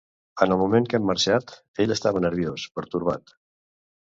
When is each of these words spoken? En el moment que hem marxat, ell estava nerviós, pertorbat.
En 0.45 0.53
el 0.53 0.57
moment 0.61 0.87
que 0.93 0.97
hem 0.99 1.05
marxat, 1.09 1.53
ell 1.85 1.93
estava 1.97 2.25
nerviós, 2.27 2.65
pertorbat. 2.81 3.37